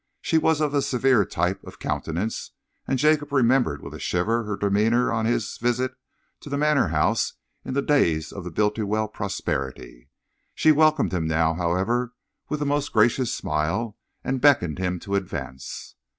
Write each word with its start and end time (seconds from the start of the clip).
She 0.19 0.39
was 0.39 0.61
of 0.61 0.73
a 0.73 0.81
severe 0.81 1.23
type 1.25 1.63
of 1.63 1.77
countenance, 1.77 2.53
and 2.87 2.97
Jacob 2.97 3.31
remembered 3.31 3.83
with 3.83 3.93
a 3.93 3.99
shiver 3.99 4.45
her 4.45 4.57
demeanour 4.57 5.11
on 5.11 5.27
his 5.27 5.59
visit 5.59 5.93
to 6.39 6.49
the 6.49 6.57
Manor 6.57 6.87
House 6.87 7.33
in 7.63 7.75
the 7.75 7.83
days 7.83 8.31
of 8.31 8.43
the 8.43 8.49
Bultiwell 8.49 9.09
prosperity. 9.09 10.09
She 10.55 10.71
welcomed 10.71 11.13
him 11.13 11.27
now, 11.27 11.53
however, 11.53 12.13
with 12.49 12.63
a 12.63 12.65
most 12.65 12.91
gracious 12.91 13.31
smile, 13.31 13.95
and 14.23 14.41
beckoned 14.41 14.79
him 14.79 14.99
to 15.01 15.13
advance. 15.13 15.93